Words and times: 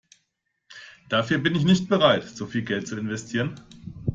Dafür 1.09 1.37
bin 1.37 1.53
ich 1.53 1.63
nicht 1.63 1.87
bereit, 1.87 2.23
so 2.27 2.47
viel 2.47 2.63
Geld 2.63 2.87
zu 2.87 2.97
investieren. 2.97 3.53